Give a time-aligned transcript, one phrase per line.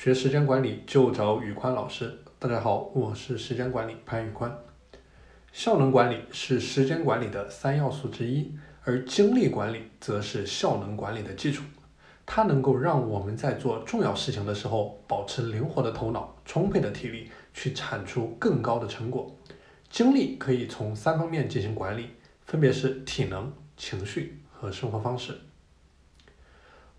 [0.00, 2.20] 学时间管理就找宇宽老师。
[2.38, 4.56] 大家好，我是时间管理潘宇宽。
[5.52, 8.48] 效能管理是时间管理的三要素之一，
[8.84, 11.64] 而精力管理则是效能管理的基础。
[12.24, 19.36] 它能够让我们在做重要事情的时候，保持灵活的头脑、充沛的体力，去产出更高的成果。
[19.90, 22.10] 精力可以从三方面进行管理，
[22.46, 25.36] 分别是体能、情绪和生活方式。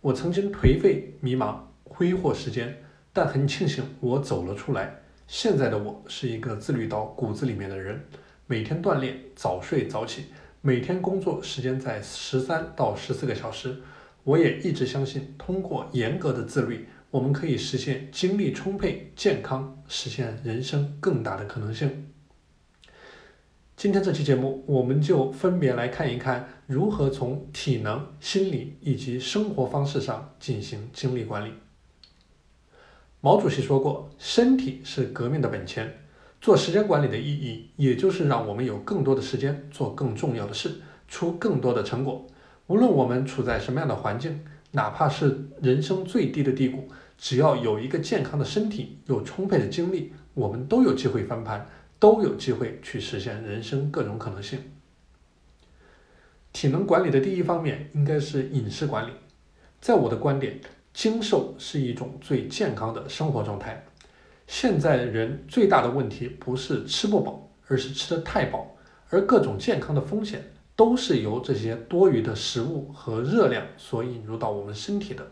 [0.00, 2.76] 我曾经颓废、迷茫、挥霍时间。
[3.18, 4.96] 但很庆幸我走了出来。
[5.26, 8.00] 现在的我是一个自律到骨子里面的人，
[8.46, 10.26] 每天锻炼，早睡早起，
[10.60, 13.76] 每天工作时间在十三到十四个小时。
[14.22, 22.06] 我也一直相信，通过严格的自律，我们可以实现精力充沛、健康，实现人生更大的可能性。
[23.76, 31.52] 今天这期节目，我们就分别来看一看如何从体能、心理以及生活方式上进行精力管理。
[33.20, 35.92] 毛主席说过：“身体是革命的本钱。”
[36.40, 40.70] 做时间管理的意义，也就是让我们有更多的时间做更重要的事，
[41.08, 42.24] 出更多的成果。
[42.68, 46.86] 无论我们处在什么样的环境，哪怕是人生最低的低谷，
[47.18, 51.66] 只要有一个健康的身体，有充沛的精力，我们都有机会翻盘，
[51.98, 54.60] 都有机会去实现人生各种可能性。
[56.52, 59.10] 体能管理的第一方面应该是饮食管理。
[59.80, 60.60] 在我的观点。
[60.98, 63.86] 精瘦是一种最健康的生活状态。
[64.48, 68.66] 现在人最大的问题不是吃不饱，而是吃得太饱，
[69.08, 70.42] 而各种健康的风险
[70.74, 75.24] 都是由这些多余的食物和热量所引入到我们身体的。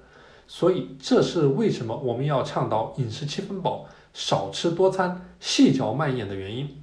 [0.47, 6.81] 所以，这是为什么我们要倡导饮食七分饱、少吃多餐、细嚼慢咽的原因。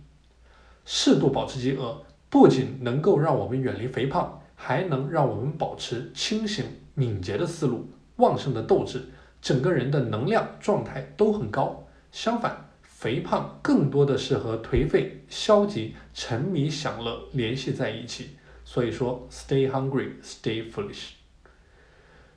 [0.84, 7.88] 适度保持饥饿，不仅能够让我们远离肥胖，还能让我们保持清醒敏捷的思路。
[8.18, 9.04] 旺盛的斗志，
[9.42, 11.88] 整个人的能量状态都很高。
[12.12, 18.38] 相反，肥胖更多的是和颓废、消极、沉迷享乐联系在一起。
[18.64, 21.12] 所以说，Stay hungry, stay foolish。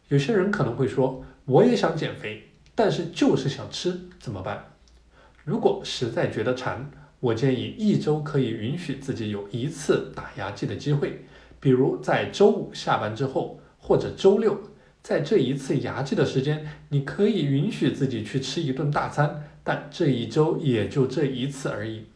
[0.08, 4.72] 有些人可能会说，我也想减肥，但是就是想吃，怎么办？
[5.44, 6.90] 如果实在觉得馋，
[7.20, 11.24] 我建议一周可以允许自己有一次打牙祭的机会，
[11.60, 14.58] 比如在周五下班之后，或者周六。
[15.06, 22.06] 在这一次牙祭的时间，你可以允许自己去吃一顿大餐，但这一周也就这一次而已。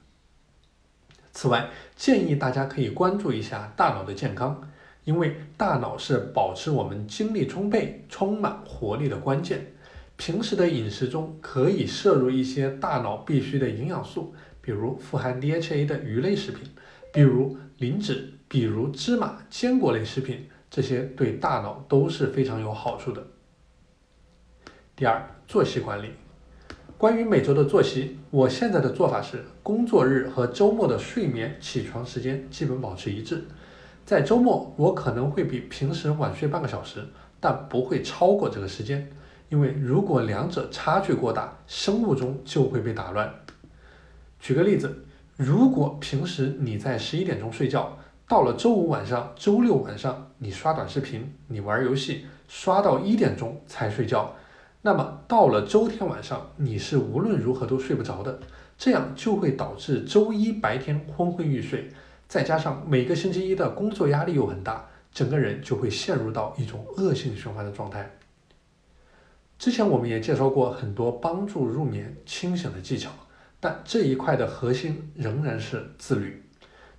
[1.31, 4.69] 此外，建议大家可以关注一下大脑的健康，
[5.05, 9.69] 因为大脑是保持我们精力充沛、充满活力的关键。
[10.17, 16.69] 平时的饮食中可以摄入一些大脑必需的营养素，比如富含 DHA 的鱼类食品，
[17.12, 20.49] 比如磷脂，比如芝麻、坚果类食品。
[20.71, 23.27] 这些对大脑都是非常有好处的。
[24.95, 26.11] 第二，作息管理。
[26.97, 33.45] 关于每周的作息，我现在的做法是：工作日和周末的睡眠、起床时间基本保持一致。
[34.05, 37.05] 在周末，我可能会比平时晚睡半个小时，
[37.41, 39.11] 但不会超过这个时间，
[39.49, 43.35] 因为如果两者差距过大，生物钟就会被打乱。
[44.39, 45.05] 举个例子，
[45.37, 47.99] 如果平时你在十一点钟睡觉，
[48.31, 54.33] 到了周五晚上、周六晚上，你刷短视频、你玩游戏，刷到一点钟才睡觉，
[54.83, 58.39] 那么到了周天晚上，你是无论如何都睡不着的，
[58.79, 61.91] 这样就会导致周一白天昏昏欲睡，
[62.29, 68.09] 再加上每个星期一的工作压力又很大，整个人就会陷入到一种恶性循环的状态。
[69.59, 73.11] 之前我们也介绍过很多帮助入眠、清醒的技巧，
[73.59, 76.45] 但这一块的核心仍然是自律。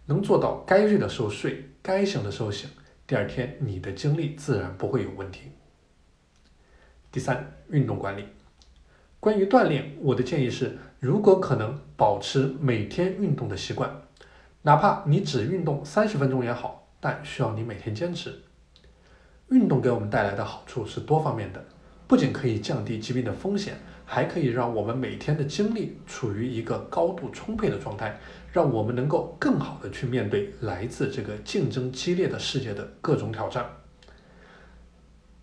[0.06, 2.70] 能做到该睡的时候睡，该醒的时候醒，
[3.06, 5.52] 第二天你的精力自然不会有问题。
[7.12, 8.26] 第三，运动管理。
[9.20, 14.02] 关于锻炼，我的建议是，如果可能，保持每天运动的习惯，
[14.64, 18.42] 哪怕你只运动三十分钟也好，但需要你每天坚持。
[19.50, 21.64] 运动给我们带来的好处是多方面的，
[22.12, 23.78] 不仅可以降低疾病的风险。
[24.04, 28.20] 还可以让我们每天的精力处于一个高度充沛的状态，
[28.52, 33.66] 让我们能够更好的去面对来自这个竞争激烈的世界的各种挑战。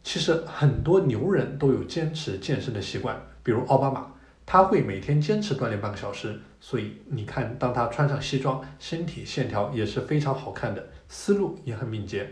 [0.03, 4.07] 其实很多牛人都有坚持健身的习惯，比如奥巴马，
[4.45, 12.31] 他会每天坚持锻炼半个小时，所以你看，当他穿上西装，身体线条也是非常好看的，思路也很敏捷。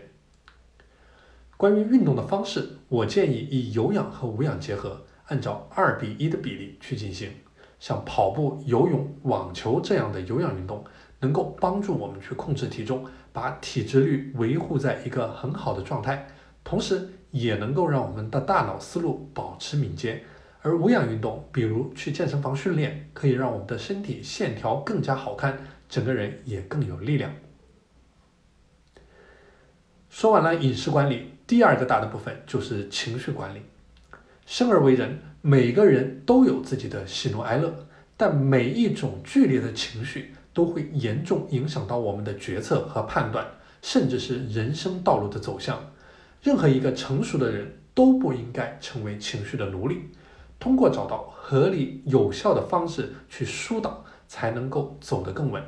[1.57, 5.01] 关于运动的方式，我建议以有氧和无氧结合。
[5.25, 7.31] 按照二比一的比例去进行，
[7.79, 10.85] 像跑步、游泳、网球这样的有氧运动，
[11.19, 16.27] 能够帮助我们去控制体重，把体脂率维护在一个很好的状态，
[16.63, 20.23] 同时也能够让我们的大脑思路保持敏捷。
[20.61, 25.57] 而无氧运动，比如去健身房训练，可以让我们的身体线条更加好看，
[25.89, 27.33] 整个人也更有力量。
[30.09, 33.61] 说完了饮食管理，第二个大的部分就是情绪管理。
[34.45, 37.73] 生而为人，每个人都有自己的喜怒哀乐，
[38.17, 43.47] 但每一种剧烈的情绪都会严重影响到我们的决策和判断，
[43.81, 45.79] 甚至是人生道路的走向。
[46.43, 50.01] 任何一个成熟的人都不应该成为情绪的奴隶，
[50.59, 55.63] 通过找到合理有效的方式去疏导，才能够走得更稳。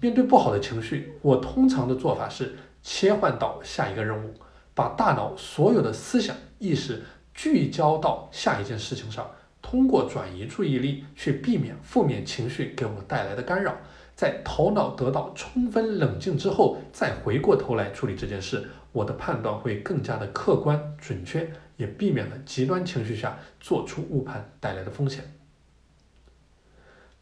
[0.00, 2.56] 面对不好的情绪，我通常的做法是。
[2.82, 4.34] 切换到下一个任务，
[4.74, 7.02] 把大脑所有的思想意识
[7.32, 9.30] 聚焦到下一件事情上，
[9.60, 13.74] 通过转移注意力去避免负面情绪给我们带来的干扰，
[14.14, 25.32] 在头脑得到充分冷静之后，再回过头来处理这件事，我的判断会更加的客观准确，也避免了极端情绪下做出误判带来的风险。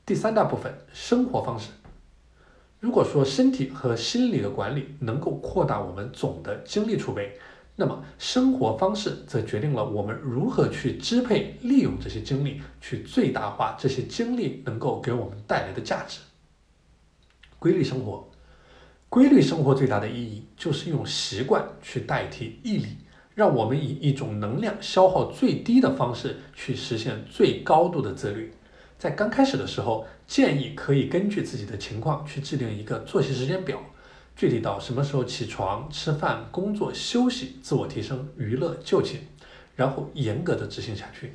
[0.04, 1.70] 第三大部分，生活方式。
[2.80, 7.38] 如果说身体和心理的管理能够扩大我们总的精力储备，
[7.76, 16.20] 那么生活方式则决定了我们如何去支配、利用这些精力，去最大化这些精力能够给我们带来的价值。
[17.58, 18.26] 规律生活，
[19.10, 22.96] 规律生活最大的意义就是用习惯去代替毅力，
[23.34, 28.50] 让我们以一种能量消耗最低的方式去实现最高度的自律。
[29.00, 33.80] 在刚开始的时候，建议可以根据自己的情况去制定一个作息时间表，
[34.36, 39.20] 具体到什么时候起床、吃饭、工作、休息、自我提升、娱乐、就寝，
[39.74, 41.32] 然后严格的执行下去。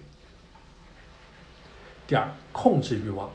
[2.06, 3.32] 第二，控制欲望，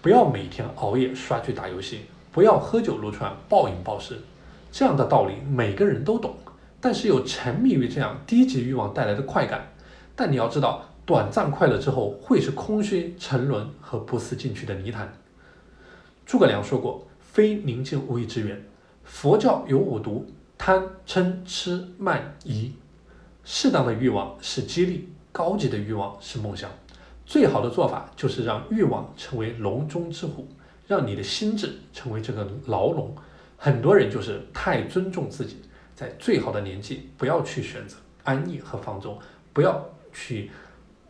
[0.00, 4.18] 不要每天熬夜刷剧打游戏，不要喝酒撸串暴饮暴食，
[4.72, 6.34] 这样的道理每个人都懂，
[6.80, 9.70] 但是又沉迷于这样低级欲望带来的快感，
[10.16, 10.87] 但你要知道。
[11.08, 15.10] 短暂快乐之后，会是空虚、沉沦和不思进取的泥潭。
[16.26, 18.62] 诸葛亮说过：“非宁静无以致远。”
[19.04, 22.74] 佛教有五毒：贪、嗔、痴、慢、疑。
[23.42, 26.70] 适当的欲望是激励，高级的欲望是梦想。
[27.24, 30.46] 最好的做法就是让欲望成为笼中之虎，
[30.86, 33.16] 让你的心智成为这个牢笼。
[33.56, 35.56] 很多人就是太尊重自己，
[35.94, 39.18] 在最好的年纪不要去选择安逸和放纵，
[39.54, 39.82] 不要
[40.12, 40.50] 去。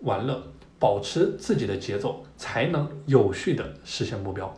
[0.00, 0.42] 玩乐，
[0.78, 4.52] 保持自己的节奏，才能有序的实现目标。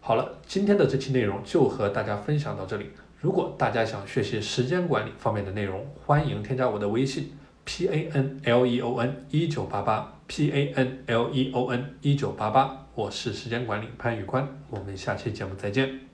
[0.00, 2.90] 好了，今天的这期内容就和大家分享到这里。
[3.20, 7.32] 如果大家想学习时间管理方面的内容，欢迎添加我的微信
[7.64, 11.94] p a n l e o n 一九八八 p a n l e o n
[12.00, 16.11] 一九八八，我是时间管理潘宇宽，我们下期节目再见。